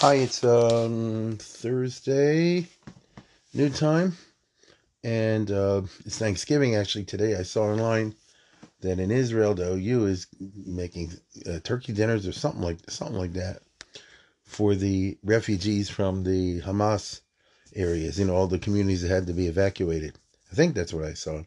[0.00, 2.68] Hi, it's um, Thursday,
[3.52, 4.16] new time,
[5.02, 7.34] and uh, it's Thanksgiving actually today.
[7.34, 8.14] I saw online
[8.80, 11.14] that in Israel, the OU is making
[11.50, 13.58] uh, turkey dinners or something like something like that
[14.44, 17.22] for the refugees from the Hamas
[17.74, 18.20] areas.
[18.20, 20.16] You know, all the communities that had to be evacuated.
[20.52, 21.42] I think that's what I saw.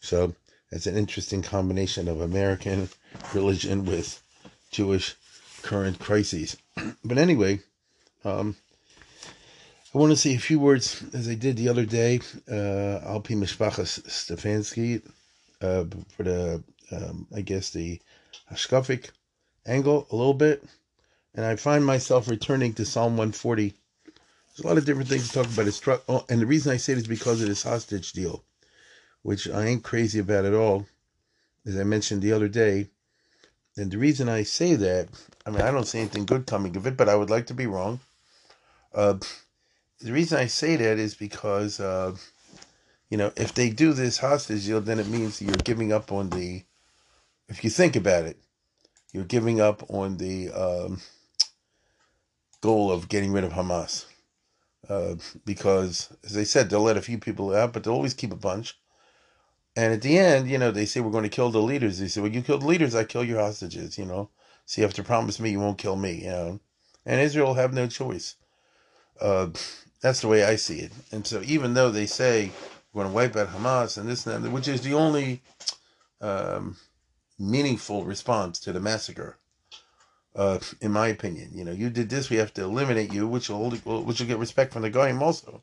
[0.00, 0.34] So
[0.70, 2.90] it's an interesting combination of American
[3.32, 4.22] religion with
[4.70, 5.16] Jewish
[5.62, 6.58] current crises.
[7.02, 7.60] but anyway,
[8.24, 8.56] um,
[9.94, 13.34] I want to say a few words, as I did the other day, uh, Alpi
[13.34, 15.02] Mishpachas Stefanski,
[15.62, 15.84] uh,
[16.14, 16.62] for the,
[16.92, 18.00] um, I guess, the
[18.52, 19.10] Hashkafic
[19.66, 20.62] angle a little bit.
[21.34, 23.68] And I find myself returning to Psalm 140.
[23.68, 25.66] There's a lot of different things to talk about.
[25.66, 28.44] It's oh, and the reason I say it is because of this hostage deal,
[29.22, 30.86] which I ain't crazy about at all,
[31.64, 32.88] as I mentioned the other day.
[33.78, 35.08] And the reason I say that,
[35.46, 37.54] I mean, I don't see anything good coming of it, but I would like to
[37.54, 38.00] be wrong.
[38.94, 39.14] Uh,
[40.00, 42.16] the reason I say that is because, uh,
[43.10, 46.30] you know, if they do this hostage deal, then it means you're giving up on
[46.30, 46.64] the,
[47.48, 48.38] if you think about it,
[49.12, 51.00] you're giving up on the um,
[52.60, 54.06] goal of getting rid of Hamas.
[54.88, 58.32] Uh, because, as I said, they'll let a few people out, but they'll always keep
[58.32, 58.76] a bunch.
[59.78, 62.00] And at the end, you know, they say we're going to kill the leaders.
[62.00, 64.28] They say, well, you kill the leaders, I kill your hostages, you know.
[64.66, 66.60] So you have to promise me you won't kill me, you know.
[67.06, 68.34] And Israel have no choice.
[69.20, 69.50] Uh,
[70.00, 70.90] that's the way I see it.
[71.12, 72.50] And so even though they say
[72.92, 75.42] we're going to wipe out Hamas and this and that, which is the only
[76.20, 76.76] um,
[77.38, 79.38] meaningful response to the massacre,
[80.34, 83.48] uh, in my opinion, you know, you did this, we have to eliminate you, which
[83.48, 85.62] will which will get respect from the Goyim also.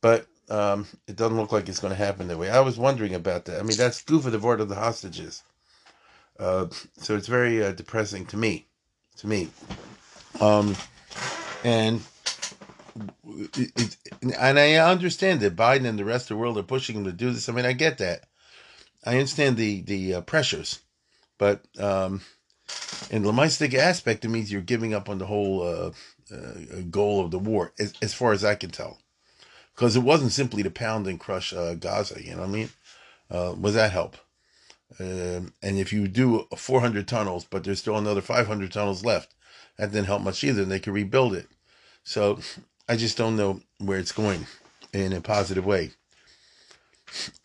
[0.00, 2.50] But um, it doesn't look like it's going to happen that way.
[2.50, 3.58] I was wondering about that.
[3.58, 5.42] I mean, that's goof of the word of the hostages.
[6.38, 6.66] Uh,
[6.98, 8.66] so it's very uh, depressing to me,
[9.16, 9.48] to me.
[10.40, 10.76] Um,
[11.64, 12.02] and
[13.26, 13.96] it, it,
[14.38, 17.12] and I understand that Biden and the rest of the world are pushing him to
[17.12, 17.48] do this.
[17.48, 18.24] I mean, I get that.
[19.04, 20.80] I understand the the uh, pressures,
[21.38, 22.20] but um,
[23.10, 25.90] in the Lamaistic aspect, it means you're giving up on the whole uh,
[26.32, 28.98] uh, goal of the war, as, as, far as I can tell,
[29.74, 32.22] because it wasn't simply to pound and crush uh, Gaza.
[32.22, 32.70] You know what I mean?
[33.30, 34.16] Uh, was that help?
[35.00, 39.34] Um, and if you do 400 tunnels, but there's still another 500 tunnels left,
[39.78, 40.62] that didn't help much either.
[40.62, 41.46] And they could rebuild it.
[42.04, 42.40] So
[42.88, 44.46] I just don't know where it's going
[44.92, 45.92] in a positive way.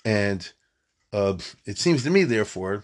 [0.03, 0.51] And
[1.13, 2.83] uh, it seems to me, therefore,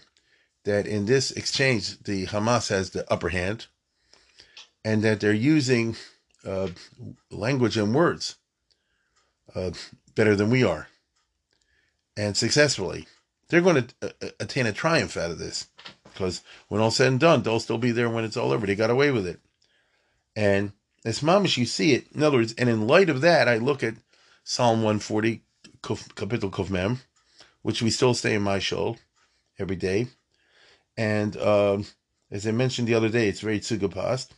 [0.64, 3.66] that in this exchange, the Hamas has the upper hand,
[4.84, 5.96] and that they're using
[6.46, 6.68] uh,
[7.30, 8.36] language and words
[9.54, 9.70] uh,
[10.14, 10.88] better than we are,
[12.16, 13.06] and successfully.
[13.48, 15.68] They're going to uh, attain a triumph out of this,
[16.04, 18.66] because when all said and done, they'll still be there when it's all over.
[18.66, 19.40] They got away with it,
[20.34, 20.72] and
[21.04, 22.06] as mamish, you see it.
[22.14, 23.94] In other words, and in light of that, I look at
[24.42, 25.42] Psalm 140,
[25.82, 26.98] Kapitel Kovmem,
[27.62, 28.96] which we still say in my show
[29.58, 30.08] every day.
[30.96, 31.86] And um,
[32.30, 34.28] as I mentioned the other day, it's very tsugapast.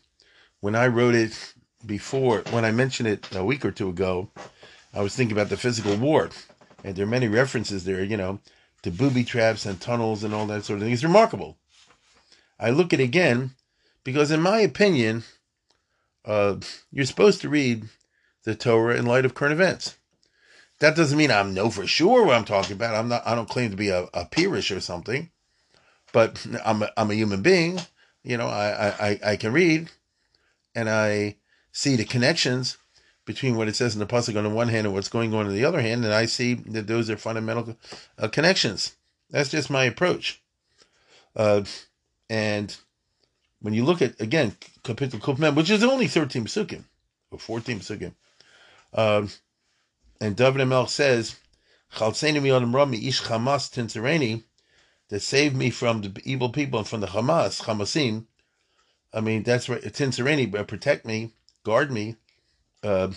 [0.61, 4.31] When I wrote it before, when I mentioned it a week or two ago,
[4.93, 6.31] I was thinking about the physical war.
[6.85, 8.41] And there are many references there, you know,
[8.83, 10.93] to booby traps and tunnels and all that sort of thing.
[10.93, 11.57] It's remarkable.
[12.59, 13.51] I look at it again
[14.05, 15.25] because, in my opinion,
[16.25, 16.57] uh,
[16.91, 17.89] you're supposed to read
[18.45, 19.97] the Torah in light of current events.
[20.79, 22.95] That doesn't mean I know for sure what I'm talking about.
[22.95, 23.27] I'm not.
[23.27, 25.31] I don't claim to be a, a peerish or something,
[26.13, 27.81] but I'm a, I'm a human being.
[28.23, 29.91] You know, I, I I can read,
[30.75, 31.37] and I
[31.73, 32.77] see the connections
[33.26, 35.46] between what it says in the pasuk on the one hand and what's going on
[35.46, 37.76] on the other hand, and I see that those are fundamental
[38.19, 38.96] uh, connections.
[39.31, 40.40] That's just my approach.
[41.34, 41.64] Uh,
[42.31, 42.75] and
[43.61, 46.84] when you look at again Kapitel Kufmem, which is only thirteen psukim
[47.31, 48.14] or fourteen psukim,
[48.94, 49.29] um,
[50.20, 51.37] and David Melch says,
[51.94, 54.44] "Chalseinu miyodim rami ish Hamas tinzereni,"
[55.08, 58.26] that saved me from the evil people and from the Hamas Hamasim.
[59.12, 60.50] I mean, that's right.
[60.50, 61.32] but protect me,
[61.64, 62.17] guard me.
[62.82, 63.11] Uh,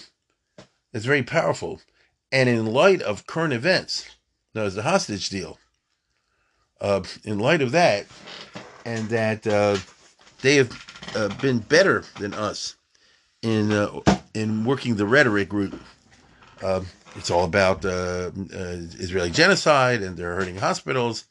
[0.93, 1.81] it's very powerful,
[2.31, 4.09] and in light of current events,
[4.53, 5.59] there's the hostage deal.
[6.81, 8.05] Uh, in light of that,
[8.85, 9.45] and that.
[9.45, 9.77] Uh,
[10.41, 12.75] they have uh, been better than us
[13.41, 13.99] in uh,
[14.33, 15.79] in working the rhetoric route.
[16.61, 16.81] Uh,
[17.15, 21.25] it's all about uh, Israeli genocide, and they're hurting hospitals.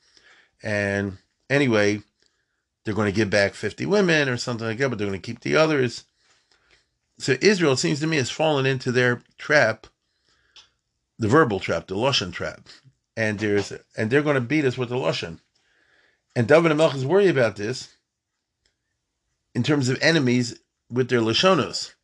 [0.63, 2.01] And anyway,
[2.85, 5.25] they're going to give back 50 women or something like that, but they're going to
[5.27, 6.05] keep the others.
[7.19, 9.87] So Israel, it seems to me, has fallen into their trap,
[11.19, 12.69] the verbal trap, the Lashon trap.
[13.17, 15.41] And there's and they're going to beat us with the Lashon.
[16.37, 17.89] And David and is worried about this
[19.55, 21.95] in terms of enemies with their Lashonos.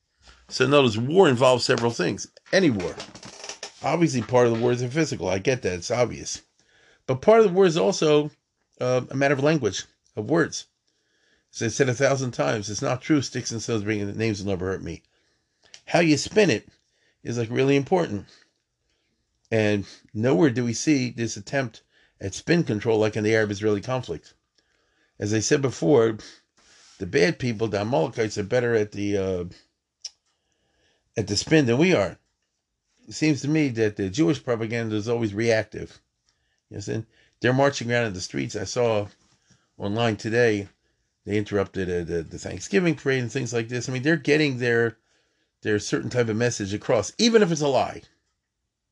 [0.49, 2.27] So notice war involves several things.
[2.53, 2.95] Any war.
[3.83, 5.29] Obviously, part of the war is physical.
[5.29, 5.75] I get that.
[5.75, 6.43] It's obvious.
[7.07, 8.31] But part of the war is also
[8.81, 9.85] uh, a matter of language,
[10.17, 10.67] of words.
[11.55, 13.23] As I said a thousand times, it's not true.
[13.23, 15.03] Sticks and stones bringing the names will never hurt me.
[15.87, 16.69] How you spin it
[17.23, 18.27] is like really important.
[19.53, 21.83] And nowhere do we see this attempt
[22.21, 24.35] at spin control like in the Arab Israeli conflict.
[25.21, 26.19] As I said before,
[26.99, 29.45] the bad people, the Amalekites, are better at the uh,
[31.17, 32.19] at the spin than we are.
[33.07, 36.01] It seems to me that the Jewish propaganda is always reactive.
[36.69, 37.05] You know,
[37.41, 38.57] they're marching around in the streets.
[38.57, 39.07] I saw
[39.79, 40.69] online today
[41.25, 43.89] they interrupted uh, the, the Thanksgiving parade and things like this.
[43.89, 44.99] I mean, they're getting their
[45.63, 48.03] their certain type of message across, even if it's a lie.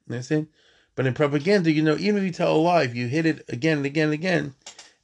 [0.08, 0.48] You understand?
[0.94, 3.44] But in propaganda, you know, even if you tell a lie, if you hit it
[3.48, 4.54] again and again and again,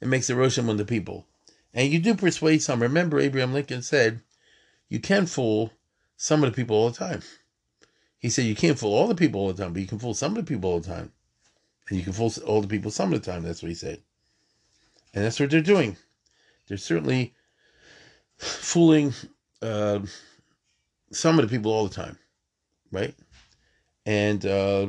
[0.01, 1.27] it makes roshem on the people.
[1.73, 2.81] And you do persuade some.
[2.81, 4.21] Remember, Abraham Lincoln said,
[4.87, 5.71] you can fool
[6.17, 7.21] some of the people all the time.
[8.17, 10.13] He said you can't fool all the people all the time, but you can fool
[10.13, 11.11] some of the people all the time.
[11.87, 13.43] And you can fool all the people some of the time.
[13.43, 14.01] That's what he said.
[15.13, 15.97] And that's what they're doing.
[16.69, 17.33] They're certainly
[18.37, 19.13] fooling
[19.61, 19.99] uh,
[21.11, 22.17] some of the people all the time,
[22.91, 23.13] right?
[24.05, 24.87] And uh,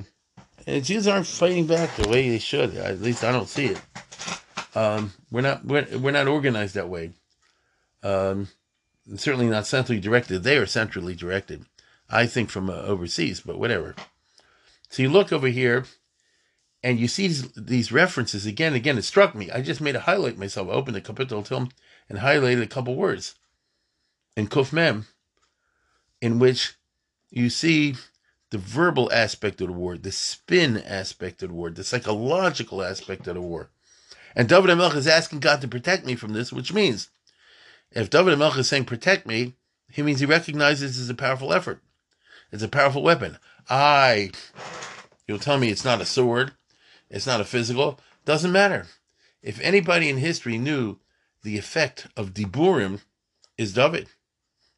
[0.66, 2.76] and Jews aren't fighting back the way they should.
[2.76, 3.80] At least I don't see it.
[4.74, 7.12] Um, we're not we're, we're not organized that way.
[8.02, 8.48] Um,
[9.16, 10.42] certainly not centrally directed.
[10.42, 11.64] They are centrally directed.
[12.08, 13.94] I think from uh, overseas, but whatever.
[14.88, 15.84] So you look over here,
[16.82, 18.98] and you see these, these references again and again.
[18.98, 19.50] It struck me.
[19.50, 20.68] I just made a highlight myself.
[20.68, 21.70] I opened the Kapitel Tilm
[22.08, 23.34] and highlighted a couple words
[24.36, 25.06] in Kuf Mem,
[26.20, 26.74] in which
[27.30, 27.94] you see
[28.50, 33.26] the verbal aspect of the war, the spin aspect of the war, the psychological aspect
[33.26, 33.70] of the war.
[34.34, 37.10] And David Melch is asking God to protect me from this, which means
[37.92, 39.54] if David Melch is saying protect me,
[39.90, 41.80] he means he recognizes this is a powerful effort.
[42.52, 43.38] It's a powerful weapon.
[43.68, 44.30] I,
[45.26, 46.52] you'll tell me it's not a sword,
[47.10, 48.86] it's not a physical, doesn't matter.
[49.42, 50.98] If anybody in history knew
[51.42, 53.00] the effect of Diburim,
[53.60, 54.08] is David.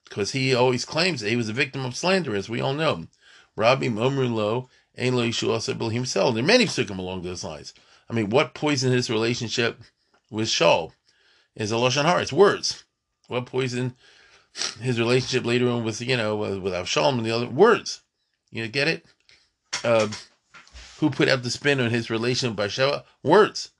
[0.09, 3.07] Because he always claims that he was a victim of slander, as we all know.
[3.55, 4.69] Rabbi Momrulo,
[4.99, 6.35] Ein Lo Yishu himself.
[6.35, 7.73] There are many psukim along those lines.
[8.11, 9.81] I mean, what poisoned his relationship
[10.31, 10.93] with Shaul
[11.55, 12.23] is a lashon hara.
[12.23, 12.85] It's words.
[13.29, 13.95] What poisoned
[14.81, 18.03] his relationship later on with you know with Avshalom and the other words?
[18.51, 19.07] You know, get it?
[19.85, 20.09] Uh,
[21.03, 23.05] who put out the spin on his relation with Bathsheba?
[23.25, 23.73] Words.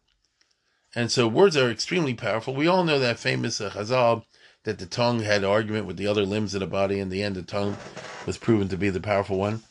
[0.93, 2.53] And so words are extremely powerful.
[2.53, 4.25] We all know that famous uh, Chazal
[4.65, 6.99] that the tongue had argument with the other limbs of the body.
[6.99, 7.77] In the end, the tongue
[8.27, 9.63] was proven to be the powerful one.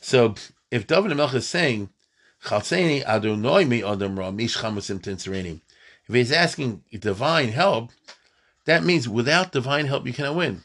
[0.00, 0.36] So
[0.70, 1.88] if David Melch is saying
[2.44, 2.70] if
[6.08, 7.90] he's asking divine help,
[8.66, 10.62] that means without divine help you cannot win.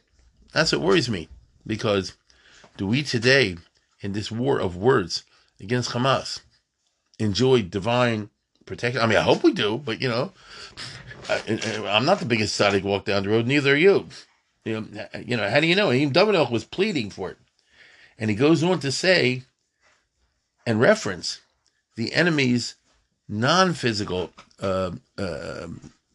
[0.54, 1.28] That's what worries me.
[1.66, 2.14] Because
[2.78, 3.58] do we today,
[4.02, 5.24] in this war of words
[5.60, 6.42] against Hamas,
[7.20, 8.30] enjoy divine
[8.66, 9.02] protection?
[9.02, 10.32] I mean, I hope we do, but you know,
[11.30, 11.42] I,
[11.86, 14.08] am not the biggest tzaddik walk down the road, neither are you.
[14.66, 15.92] You know, you know how do you know?
[15.92, 17.38] Even David was pleading for it.
[18.18, 19.44] And he goes on to say
[20.66, 21.42] and reference
[21.96, 22.76] the enemy's
[23.28, 25.68] non physical uh, uh,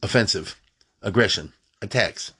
[0.03, 0.57] offensive
[1.03, 2.33] aggression, attacks.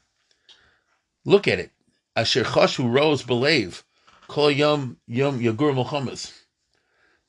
[1.25, 1.71] Look at it.
[2.17, 3.83] Asher chashu rose believe,
[4.29, 6.33] kol yom yom yagur milchamas.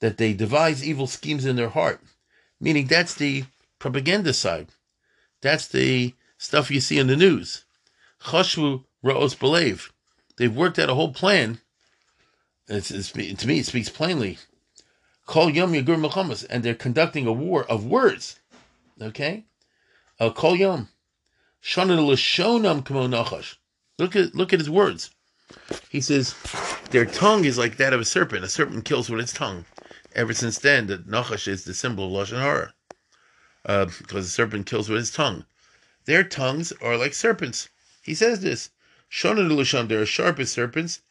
[0.05, 1.99] That they devise evil schemes in their heart.
[2.59, 3.45] Meaning that's the
[3.79, 4.67] propaganda side.
[5.41, 7.65] That's the stuff you see in the news.
[8.25, 9.91] Chashu rose believe.
[10.37, 11.59] They've worked out a whole plan.
[12.67, 14.37] It's, it's, to me, it speaks plainly
[15.25, 18.39] Kol Yom Yagur Milchamas, and they're conducting a war of words.
[19.01, 19.45] Okay?
[20.19, 20.89] Uh, Kol Yom.
[21.63, 23.55] Shana Lashonam Kamo Nachash.
[23.97, 25.09] Look at look at his words.
[25.89, 26.35] He says
[26.91, 28.43] their tongue is like that of a serpent.
[28.43, 29.65] A serpent kills with its tongue.
[30.15, 32.73] Ever since then, the Nachash is the symbol of Lashon Hara.
[33.65, 35.45] Uh, because the serpent kills with his tongue.
[36.05, 37.69] Their tongues are like serpents.
[38.01, 38.69] He says this.
[39.11, 41.01] Shana Lashon, they're as sharp as serpents,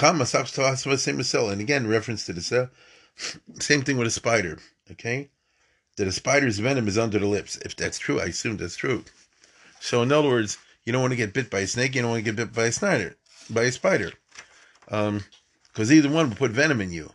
[0.00, 2.70] and again, reference to the cell.
[3.58, 4.58] Same thing with a spider.
[4.90, 5.30] Okay,
[5.96, 7.56] that a spider's venom is under the lips.
[7.58, 9.04] If that's true, I assume that's true.
[9.80, 11.94] So, in other words, You don't want to get bit by a snake.
[11.94, 13.16] You don't want to get bit by a spider.
[13.50, 14.12] By a spider,
[14.86, 17.12] because um, either one will put venom in you.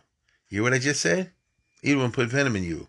[0.54, 1.32] You hear what I just said?
[1.82, 2.86] Either one put venom in you.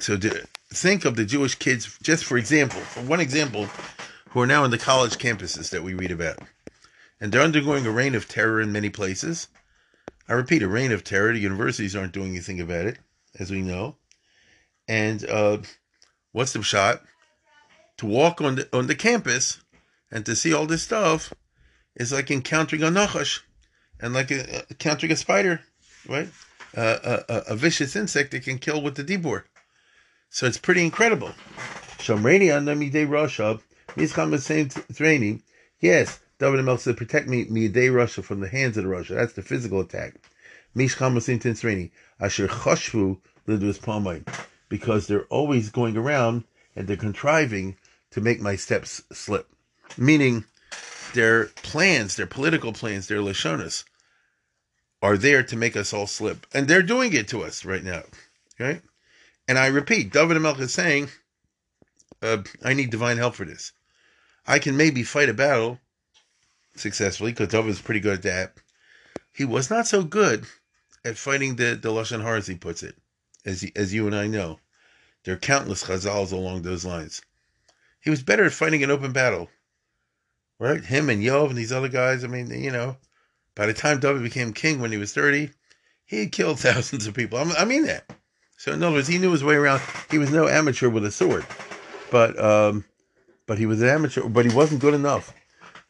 [0.00, 3.68] So to, think of the Jewish kids, just for example, for one example,
[4.30, 6.40] who are now in the college campuses that we read about,
[7.20, 9.46] and they're undergoing a reign of terror in many places.
[10.28, 11.32] I repeat, a reign of terror.
[11.32, 12.98] The universities aren't doing anything about it,
[13.38, 13.94] as we know.
[14.88, 15.58] And uh,
[16.32, 17.02] what's the shot?
[17.98, 19.60] To walk on the on the campus
[20.10, 21.32] and to see all this stuff
[21.94, 23.38] is like encountering a nachash
[24.00, 25.60] and like a, encountering a spider,
[26.08, 26.28] right?
[26.74, 29.44] A, a, a, vicious insect that can kill with the dibur.
[30.30, 31.32] So it's pretty incredible.
[31.98, 32.22] Same
[34.94, 35.42] training.
[35.80, 39.14] Yes, David Melch said, protect me midei Russia from the hands of the Russia.
[39.14, 40.14] That's the physical attack.
[40.74, 41.90] Mishcham Masim Tinsreni.
[42.18, 44.26] Asher Chashvu Lidus Palmite.
[44.68, 47.76] Because they're always going around and they're contriving
[48.12, 49.48] to make my steps slip.
[49.98, 50.44] Meaning
[51.14, 53.84] their plans, their political plans, their Lashonas
[55.02, 56.46] are there to make us all slip.
[56.54, 58.04] And they're doing it to us right now.
[58.58, 58.80] Right?
[59.48, 61.10] And I repeat, David Melch is saying,
[62.22, 63.72] uh, I need divine help for this.
[64.46, 65.80] I can maybe fight a battle
[66.76, 68.54] successfully because David is pretty good at that.
[69.34, 70.46] He was not so good
[71.04, 72.94] at fighting the, the Lashon Hara, as he puts it,
[73.44, 74.60] as, he, as you and I know.
[75.24, 77.22] There are countless chazals along those lines.
[78.00, 79.48] He was better at fighting an open battle.
[80.58, 80.84] Right?
[80.84, 82.96] Him and Yoav and these other guys, I mean, you know,
[83.54, 85.50] by the time David became king when he was 30,
[86.04, 87.38] he had killed thousands of people.
[87.38, 88.04] I mean that.
[88.56, 89.82] So in other words, he knew his way around.
[90.10, 91.44] He was no amateur with a sword,
[92.10, 92.84] but um,
[93.46, 94.28] but he was an amateur.
[94.28, 95.34] But he wasn't good enough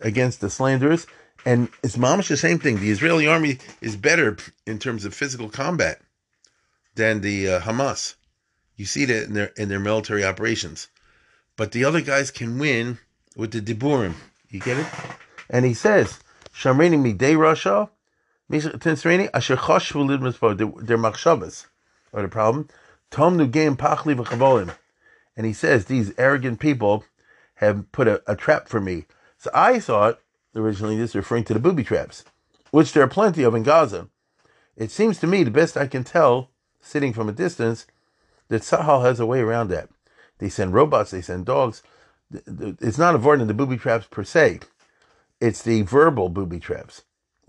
[0.01, 1.07] against the slanderers.
[1.45, 2.79] And it's mamish the same thing.
[2.79, 6.01] The Israeli army is better in terms of physical combat
[6.95, 8.15] than the uh, Hamas.
[8.77, 10.89] You see that in their in their military operations.
[11.57, 12.99] But the other guys can win
[13.37, 14.15] with the diburim.
[14.49, 14.87] You get it?
[15.51, 16.21] And he says,
[16.55, 17.89] "Shamreni midei Rasha,
[18.51, 21.67] Tinsreni asher chashvu lidmas They're machshavas
[22.13, 22.69] or the problem.
[23.11, 24.75] Tom Nugam Pachli v'chavolim.
[25.37, 27.05] And he says, these arrogant people
[27.57, 29.07] have put a, a, trap for me.
[29.39, 30.21] So I thought,
[30.55, 32.25] originally this is referring to the booby traps,
[32.71, 34.09] which there are plenty of in Gaza.
[34.77, 37.87] It seems to me, the best I can tell, sitting from a distance,
[38.49, 39.89] that Tzahal has a way around that.
[40.39, 41.83] They send robots, they send dogs.
[42.31, 44.61] It's not avoiding the booby traps per se.
[45.43, 47.03] It's the verbal booby traps.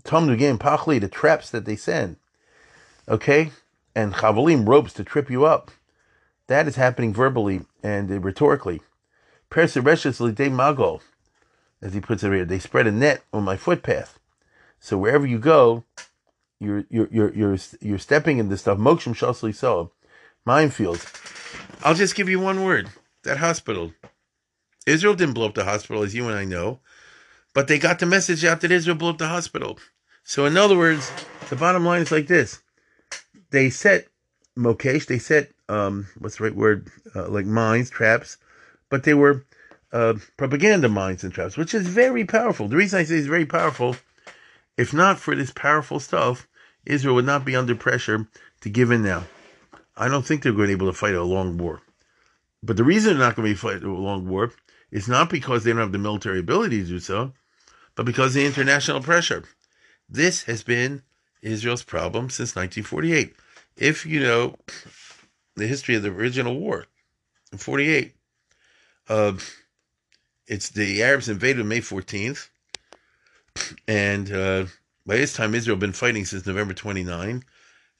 [0.03, 2.17] Tom Nugam Pachli, the traps that they send.
[3.07, 3.51] Okay?
[3.95, 5.71] and chavalim ropes to trip you up.
[6.47, 8.81] That is happening verbally and uh, rhetorically.
[9.49, 11.01] Persereshes lidei mago,
[11.81, 14.19] as he puts it here, they spread a net on my footpath.
[14.79, 15.83] So wherever you go,
[16.59, 18.77] you're you're you're you're, you're stepping into stuff.
[18.77, 19.91] Mokshim shasli so,
[20.47, 21.05] minefields.
[21.83, 22.89] I'll just give you one word.
[23.23, 23.93] That hospital.
[24.85, 26.79] Israel didn't blow up the hospital, as you and I know,
[27.53, 29.77] but they got the message out that Israel blew up the hospital.
[30.23, 31.11] So in other words,
[31.49, 32.61] the bottom line is like this
[33.51, 34.07] they set
[34.57, 38.37] mokesh, they set um, what's the right word, uh, like mines, traps,
[38.89, 39.45] but they were
[39.91, 42.67] uh, propaganda mines and traps, which is very powerful.
[42.67, 43.95] The reason I say it's very powerful,
[44.77, 46.47] if not for this powerful stuff,
[46.85, 48.27] Israel would not be under pressure
[48.61, 49.23] to give in now.
[49.95, 51.81] I don't think they're going to be able to fight a long war.
[52.63, 54.51] But the reason they're not going to be fighting a long war
[54.91, 57.33] is not because they don't have the military ability to do so,
[57.95, 59.43] but because of the international pressure.
[60.09, 61.01] This has been
[61.41, 63.35] Israel's problem since 1948
[63.77, 64.55] if you know
[65.55, 66.85] the history of the original war
[67.51, 68.13] in 48,
[69.09, 69.33] uh,
[70.47, 72.49] it's the Arabs invaded May 14th.
[73.87, 74.65] And uh,
[75.05, 77.43] by this time, Israel had been fighting since November 29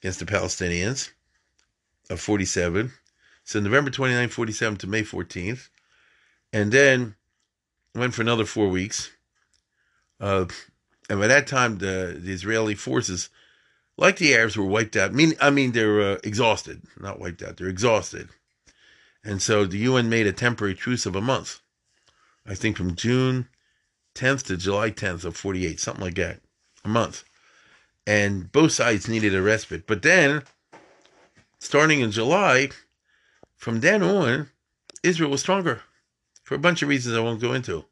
[0.02, 1.12] against the Palestinians
[2.10, 2.92] of 47.
[3.44, 5.70] So November 29, 47 to May 14th.
[6.52, 7.16] And then
[7.96, 9.12] went for another four weeks.
[10.24, 10.46] Uh,
[11.10, 13.30] and by that time, the, the Israeli forces
[13.98, 15.12] like the Arabs, were wiped out.
[15.12, 17.58] I mean, I mean, they're uh, exhausted, not wiped out.
[17.58, 18.30] They're exhausted,
[19.24, 21.60] and so the UN made a temporary truce of a month.
[22.46, 23.50] I think from June
[24.16, 26.40] 10th to July 10th of 48, something like that,
[26.86, 27.26] a month.
[28.08, 29.86] And both sides needed a respite.
[29.88, 30.44] But then,
[31.60, 32.70] starting in July,
[33.58, 34.50] from then on,
[35.04, 35.82] Israel was stronger
[36.44, 37.86] for a bunch of reasons I won't go into.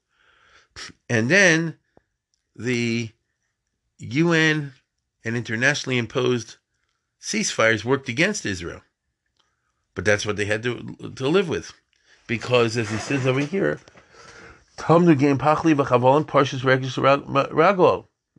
[1.09, 1.77] And then
[2.55, 3.11] the
[3.99, 4.73] UN
[5.23, 6.57] and internationally imposed
[7.21, 8.81] ceasefires worked against Israel.
[9.93, 11.73] But that's what they had to, to live with.
[12.27, 13.79] Because, as he says over here,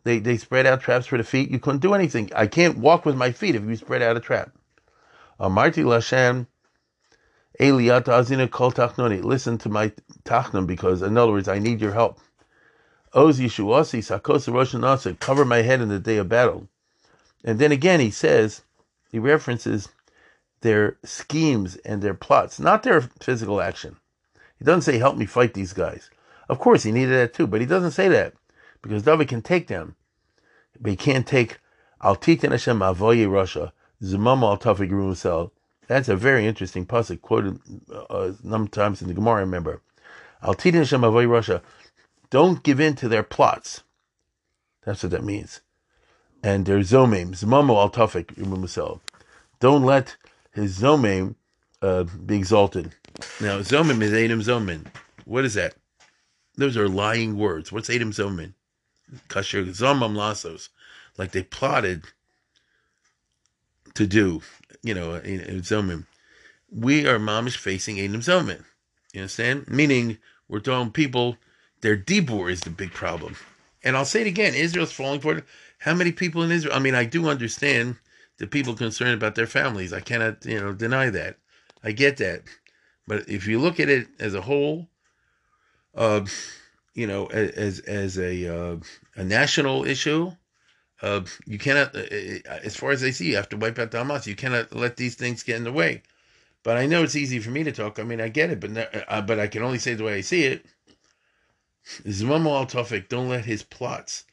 [0.05, 1.51] they, they spread out traps for the feet.
[1.51, 2.31] You couldn't do anything.
[2.35, 4.51] I can't walk with my feet if you spread out a trap.
[5.39, 6.47] Amarti Lashem,
[7.61, 9.23] Eliyat azina kol tachnoni.
[9.23, 9.93] Listen to my
[10.25, 12.19] tachnon because, in other words, I need your help.
[13.15, 15.21] Oz Yeshuasi Sakos Rosh Hashanah.
[15.21, 16.69] Cover my head in the day of battle.
[17.45, 18.63] And then again, he says,
[19.11, 19.89] he references
[20.63, 23.97] their schemes and their plots, not their physical action.
[24.59, 26.09] He doesn't say, help me fight these guys.
[26.49, 28.35] Of course, he needed that too, but he doesn't say that
[28.81, 29.97] because David can take them,
[30.81, 31.59] but he can't take
[32.03, 35.53] Al Hashem Avoye Russia, Zumam Al.
[35.89, 37.59] That's a very interesting passage quoted
[37.93, 39.41] uh, a number of times in the Gemara.
[39.41, 39.83] Remember,
[40.43, 41.63] Al Titan Hashem Avoye Russia.
[42.33, 43.83] Don't give in to their plots.
[44.87, 45.61] That's what that means.
[46.43, 49.01] And their zomim, Zmamo Al Tafik.
[49.61, 50.17] Don't let
[50.55, 51.35] his zomim
[51.83, 52.95] uh, be exalted.
[53.39, 54.87] Now, zomim is Adam zomin.
[55.27, 55.75] What is that?
[56.57, 57.71] Those are lying words.
[57.71, 58.55] What's Adam zomin?
[59.29, 60.71] Kasher zomam lasos.
[61.19, 62.05] Like they plotted
[63.93, 64.41] to do,
[64.83, 66.07] you know, in, in zomim.
[66.71, 68.65] We are mamish facing Adam zomin.
[69.13, 69.69] You understand?
[69.69, 70.17] Meaning,
[70.49, 71.37] we're telling people
[71.83, 73.37] their dibur is the big problem.
[73.85, 75.45] And I'll say it again Israel's falling for it.
[75.79, 76.75] How many people in Israel?
[76.75, 77.97] I mean, I do understand
[78.39, 79.93] the people concerned about their families.
[79.93, 81.37] I cannot, you know, deny that.
[81.85, 82.43] I get that.
[83.07, 84.89] But if you look at it as a whole,
[85.95, 86.25] uh,
[86.95, 88.77] you know, as as a uh,
[89.17, 90.33] a national issue,
[91.03, 93.91] uh, you cannot, uh, uh, as far as I see, you have to wipe out
[93.91, 94.27] the Hamas.
[94.27, 96.03] You cannot let these things get in the way.
[96.63, 97.99] But I know it's easy for me to talk.
[97.99, 100.21] I mean, I get it, but uh, but I can only say the way I
[100.21, 100.65] see it.
[102.07, 104.25] Al Tofik, don't let his plots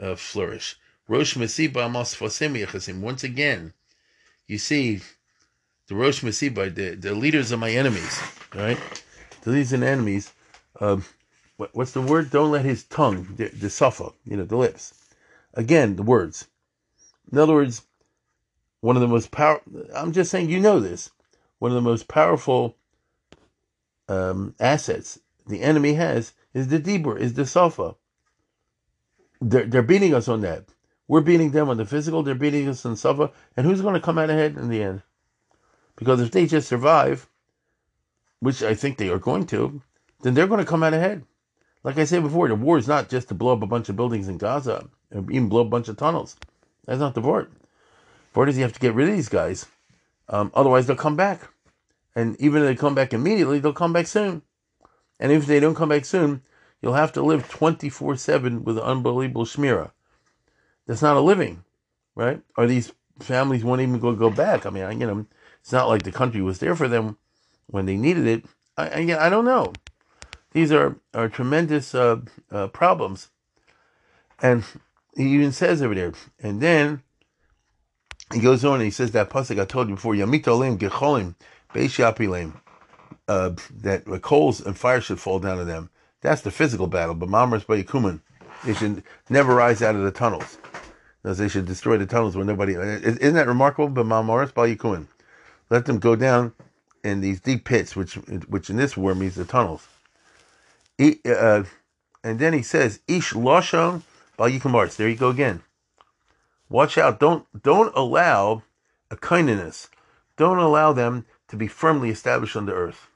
[0.00, 0.76] uh, flourish.
[1.06, 3.74] Rosh Masiba Amos Fosim Once again,
[4.46, 5.00] you see
[5.88, 8.18] the Rosh Masiba, the, the leaders of my enemies,
[8.54, 8.78] right?
[9.42, 10.32] The leaders and enemies,
[10.80, 11.04] um,
[11.56, 12.30] what, what's the word?
[12.30, 14.94] Don't let his tongue, the, the you know, the lips.
[15.52, 16.48] Again, the words.
[17.30, 17.82] In other words,
[18.80, 19.60] one of the most power.
[19.94, 21.10] I'm just saying, you know this.
[21.58, 22.76] One of the most powerful
[24.08, 27.96] um, assets the enemy has is the dibur, is the sofa.
[29.40, 30.64] They're, they're beating us on that.
[31.06, 34.00] We're beating them on the physical, they're beating us on Sava, and who's going to
[34.00, 35.02] come out ahead in the end?
[35.96, 37.28] Because if they just survive,
[38.40, 39.82] which I think they are going to,
[40.22, 41.24] then they're going to come out ahead.
[41.82, 43.96] Like I said before, the war is not just to blow up a bunch of
[43.96, 46.36] buildings in Gaza, or even blow up a bunch of tunnels.
[46.86, 47.48] That's not the war.
[48.32, 49.66] The is you have to get rid of these guys.
[50.28, 51.42] Um, otherwise, they'll come back.
[52.16, 54.42] And even if they come back immediately, they'll come back soon.
[55.24, 56.42] And if they don't come back soon,
[56.82, 59.92] you'll have to live 24 7 with unbelievable shmira.
[60.86, 61.64] That's not a living,
[62.14, 62.42] right?
[62.58, 64.66] Or these families won't even go go back.
[64.66, 65.24] I mean, I, you know,
[65.62, 67.16] it's not like the country was there for them
[67.68, 68.44] when they needed it.
[68.76, 69.72] I, I, I don't know.
[70.52, 73.30] These are are tremendous uh, uh, problems,
[74.42, 74.62] and
[75.16, 76.12] he even says over there.
[76.38, 77.02] And then
[78.30, 80.12] he goes on and he says that pasuk I told you before.
[80.12, 81.34] Yamitolim gecholim
[81.72, 82.60] beishapilim.
[83.26, 85.90] Uh, that coals and fire should fall down on them.
[86.20, 87.14] That's the physical battle.
[87.14, 88.20] But mamras bayikuman,
[88.64, 90.58] they should never rise out of the tunnels
[91.24, 92.74] they should destroy the tunnels where nobody.
[92.74, 93.88] Isn't that remarkable?
[93.88, 95.06] But Mamoris Balikun,
[95.70, 96.52] let them go down
[97.02, 99.88] in these deep pits, which which in this war means the tunnels.
[101.00, 101.64] Uh,
[102.22, 104.02] and then he says, "Ish loshon
[104.38, 105.62] balikumarts." There you go again.
[106.68, 107.18] Watch out!
[107.18, 108.62] Don't don't allow
[109.10, 109.88] a kindness.
[110.36, 113.08] Don't allow them to be firmly established on the earth.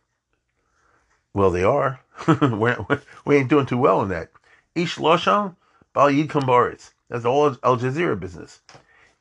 [1.35, 2.01] Well, they are.
[2.41, 2.85] we're,
[3.25, 4.31] we ain't doing too well in that.
[4.75, 5.57] Ish loshon
[5.93, 6.93] bal yidkambaritz.
[7.09, 8.61] That's all Al Jazeera business.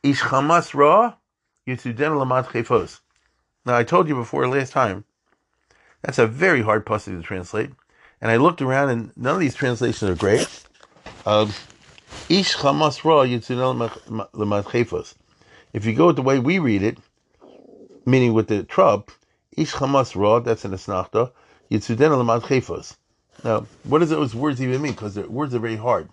[0.03, 1.15] Ish Hamas Ra
[1.67, 3.01] Yitzuden Lamad Chefos.
[3.65, 5.03] Now I told you before last time,
[6.01, 7.71] that's a very hard passage to translate.
[8.21, 10.47] And I looked around and none of these translations are great.
[11.25, 11.53] Um,
[12.29, 13.89] Ish Hamas Ra Yitzuden
[14.33, 15.15] Lamad Chefos.
[15.73, 16.97] If you go with the way we read it,
[18.05, 19.09] meaning with the trub,
[19.55, 21.31] Ish Hamas Ra, that's an Asnachta,
[21.71, 22.95] Yitzuden Lamad Chefos.
[23.43, 24.93] Now, what does those words even mean?
[24.93, 26.09] Because words are very hard.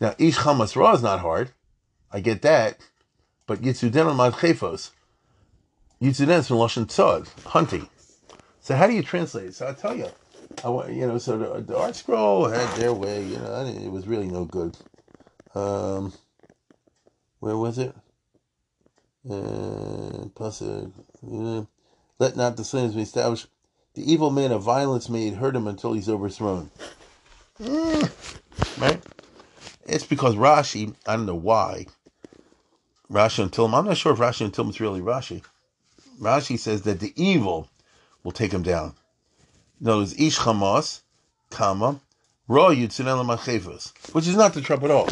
[0.00, 1.50] Now, Ish Chamas Ra is not hard.
[2.10, 2.78] I get that.
[3.46, 4.90] But Yitzuden al Mad Chefos.
[6.02, 7.88] Yitzuden is from Lashon Tzad, hunting.
[8.60, 9.54] So how do you translate it?
[9.54, 10.08] So I'll tell you.
[10.64, 13.24] I, you know, so the, the ArtScroll had their way.
[13.24, 14.76] You know, it was really no good.
[15.54, 16.12] Um,
[17.40, 17.94] where was it?
[19.28, 21.64] Uh, uh,
[22.18, 23.46] let not the sins be established.
[23.94, 26.70] The evil man of violence may hurt him until he's overthrown.
[27.60, 29.02] Mm, right?
[29.86, 31.86] It's because Rashi, I don't know why,
[33.10, 35.42] Rashi and Tilma, I'm not sure if Rashi and Tilma is really Rashi.
[36.20, 37.68] Rashi says that the evil
[38.24, 38.94] will take him down.
[39.80, 41.02] No, it's Ish Hamas,
[41.50, 42.00] comma,
[42.48, 45.08] Ra Yutzinel which is not the Trump at all.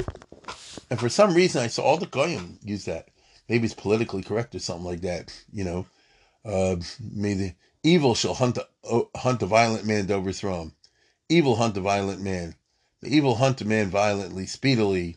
[0.91, 3.09] And for some reason, I saw all the Goyim use that.
[3.49, 5.87] Maybe it's politically correct or something like that, you know.
[6.45, 6.77] Uh,
[7.13, 10.73] may the evil shall hunt the, uh, hunt the violent man to overthrow him.
[11.29, 12.55] Evil hunt the violent man.
[13.01, 15.17] The evil hunt a man violently, speedily.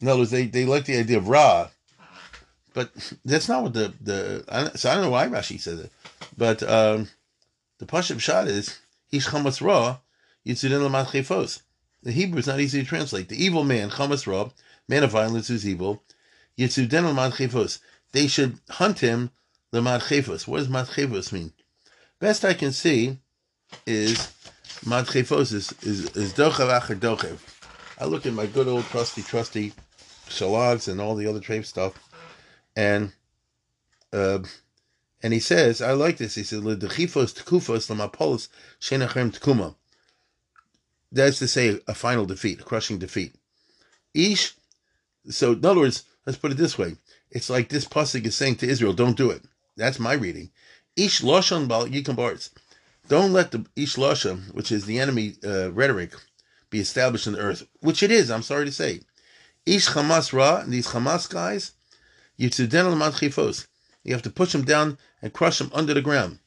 [0.00, 1.70] In other words, they, they like the idea of Ra,
[2.72, 2.90] but
[3.24, 4.44] that's not what the the.
[4.48, 5.92] I so I don't know why Rashi says it,
[6.36, 7.08] but um,
[7.78, 8.78] the Pashup shot is
[9.10, 9.98] Ish Chamas Ra
[10.46, 11.62] Yitzudin Lamat Chefos.
[12.02, 13.28] The Hebrew is not easy to translate.
[13.28, 14.50] The evil man Chamas Ra,
[14.88, 16.02] man of violence who's evil,
[16.56, 17.80] Yitzudin Lamat Chefos.
[18.12, 19.30] They should hunt him
[19.72, 20.46] Lamat Chefos.
[20.46, 21.52] What does Mat Chefos mean?
[22.20, 23.18] Best I can see
[23.86, 24.30] is
[24.86, 27.38] Mat Chefos is is, Dochev Acher Dochev.
[27.98, 29.72] I look at my good old trusty trusty
[30.28, 31.94] shalogs and all the other trade stuff
[32.76, 33.12] and
[34.12, 34.40] uh,
[35.22, 36.34] and he says, I like this.
[36.34, 38.48] He says, "Ledechifos tekufos lamapolis
[38.80, 39.76] shenachem tekuma."
[41.10, 43.34] That's to say, a final defeat, a crushing defeat.
[44.12, 44.54] Ish.
[45.30, 46.96] So, in other words, let's put it this way:
[47.30, 49.42] it's like this pasuk is saying to Israel, "Don't do it."
[49.76, 50.50] That's my reading.
[51.02, 52.50] Ish bal yikambarts.
[53.08, 56.12] Don't let the ish losha, which is the enemy uh, rhetoric,
[56.68, 58.30] be established in the earth, which it is.
[58.30, 59.00] I'm sorry to say.
[59.64, 61.72] Ish Hamas Ra, and these Hamas guys,
[62.36, 66.38] you have to push them down and crush them under the ground.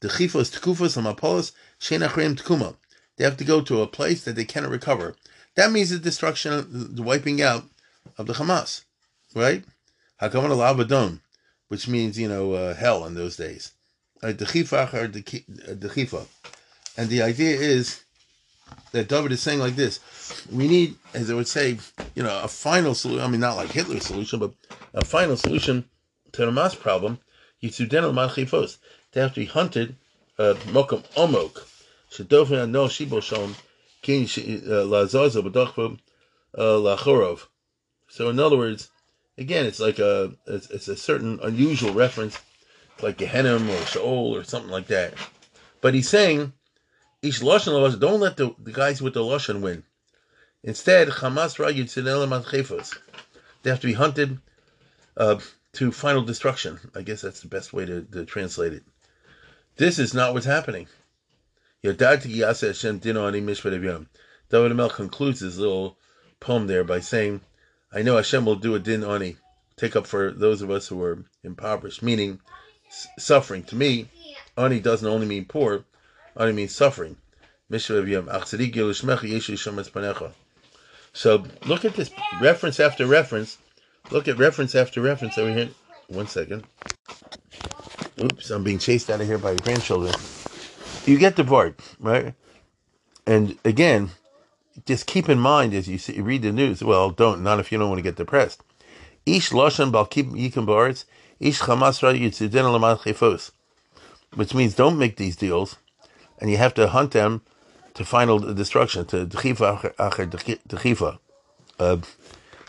[0.00, 2.74] The chifos tekufos amapolos shenachrim tekuma.
[3.16, 5.14] They have to go to a place that they cannot recover.
[5.54, 7.64] That means the destruction, the wiping out
[8.18, 8.82] of the Hamas,
[9.36, 9.64] right?
[10.20, 11.18] Hakavan al
[11.68, 13.70] which means you know uh, hell in those days.
[14.20, 16.26] The chifach or the chifa,
[16.96, 18.04] and the idea is
[18.92, 20.00] that David is saying like this:
[20.52, 21.78] we need, as I would say,
[22.14, 23.24] you know, a final solution.
[23.24, 24.52] I mean, not like Hitler's solution, but
[24.92, 25.86] a final solution
[26.32, 27.18] to the mass problem,
[27.62, 28.78] Yitzudenu Malchifos.
[29.12, 29.96] They have to be hunted,
[30.38, 31.66] uh, Mokum Omok,
[32.12, 33.54] Shadofin No Shiboshom,
[34.02, 35.98] King uh, Lazaza Badachvo
[36.56, 37.46] uh, Lachorov.
[38.08, 38.90] So, in other words,
[39.38, 42.38] again, it's like a it's, it's a certain unusual reference,
[43.02, 45.14] like Gehenim or Shaol or something like that.
[45.80, 46.52] But he's saying,
[47.22, 49.84] Ish Lashon don't let the, the guys with the Lashon win.
[50.62, 52.98] Instead, Hamas Ra Yitzudenu
[53.62, 54.38] They have to be hunted
[55.16, 55.38] uh,
[55.74, 56.78] to final destruction.
[56.94, 58.82] I guess that's the best way to, to translate it.
[59.76, 60.88] This is not what's happening.
[61.82, 62.02] David
[64.72, 65.98] Amel concludes his little
[66.40, 67.40] poem there by saying,
[67.92, 69.36] I know Hashem will do a din ani,
[69.76, 72.40] take up for those of us who are impoverished, meaning
[73.18, 73.62] suffering.
[73.64, 74.08] To me,
[74.56, 75.84] ani doesn't only mean poor,
[76.36, 77.16] ani means suffering.
[81.12, 83.58] So look at this reference after reference
[84.10, 85.68] Look at reference after reference over here.
[86.08, 86.64] One second.
[88.20, 90.14] Oops, I'm being chased out of here by grandchildren.
[91.06, 92.34] You get the part, right?
[93.26, 94.10] And again,
[94.84, 96.82] just keep in mind as you see, read the news.
[96.82, 98.62] Well, don't not if you don't want to get depressed.
[99.26, 101.04] Lashon bal yikim baritz,
[101.40, 103.50] ish ra yitzuden chefos,
[104.34, 105.76] which means don't make these deals,
[106.38, 107.42] and you have to hunt them
[107.94, 110.26] to final destruction to dechifa acher
[110.68, 111.18] dechifa.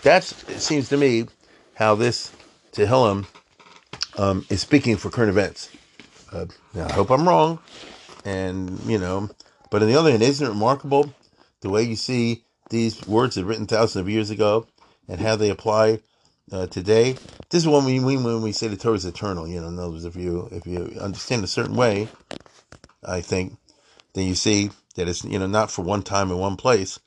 [0.02, 1.28] That's it seems to me
[1.76, 2.32] how this
[2.72, 3.28] Tehillim
[4.18, 5.70] um, is speaking for current events.
[6.32, 7.60] Uh, now, I hope I'm wrong,
[8.26, 9.30] and you know,
[9.70, 11.14] but on the other hand, isn't it remarkable
[11.60, 14.66] the way you see these words that written thousands of years ago
[15.08, 16.00] and how they apply
[16.52, 17.14] uh, today?
[17.50, 19.48] This is what we mean when we say the Torah is eternal.
[19.48, 22.08] You know, in other words, if you if you understand a certain way,
[23.04, 23.58] I think,
[24.14, 27.00] then you see that it's you know not for one time in one place,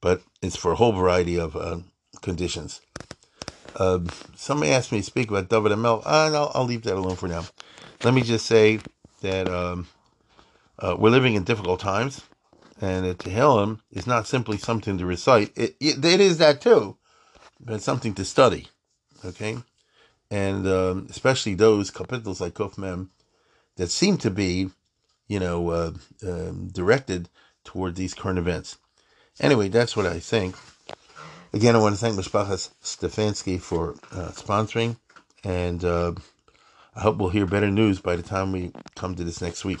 [0.00, 1.78] but it's for a whole variety of uh,
[2.20, 2.80] conditions.
[3.76, 4.00] Uh,
[4.36, 6.02] somebody asked me to speak about David Amel.
[6.04, 7.44] Uh, I'll, I'll leave that alone for now.
[8.04, 8.80] Let me just say
[9.22, 9.88] that um,
[10.78, 12.22] uh, we're living in difficult times,
[12.80, 15.52] and that Tehillim is not simply something to recite.
[15.56, 16.96] It, it, it is that too,
[17.62, 18.68] but something to study.
[19.24, 19.58] Okay,
[20.30, 23.10] and um, especially those capitals like Kuf Mem
[23.76, 24.70] that seem to be,
[25.28, 25.92] you know, uh,
[26.26, 27.28] um, directed
[27.64, 28.78] toward these current events.
[29.40, 30.56] Anyway, that's what I think.
[31.52, 34.96] Again, I want to thank Mishpachas Stefanski for uh, sponsoring,
[35.44, 36.12] and uh,
[36.94, 39.80] I hope we'll hear better news by the time we come to this next week.